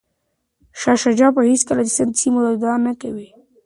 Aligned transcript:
شاه 0.79 0.97
شجاع 1.03 1.29
به 1.35 1.41
هیڅکله 1.51 1.81
د 1.85 1.89
سند 1.97 2.11
د 2.15 2.19
سیمو 2.21 2.39
ادعا 2.53 2.75
نه 2.87 2.93
کوي. 3.01 3.29